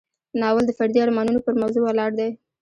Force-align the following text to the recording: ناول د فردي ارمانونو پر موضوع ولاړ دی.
ناول 0.39 0.63
د 0.67 0.71
فردي 0.77 0.99
ارمانونو 1.03 1.39
پر 1.45 1.53
موضوع 1.61 1.81
ولاړ 1.85 2.11
دی. 2.19 2.29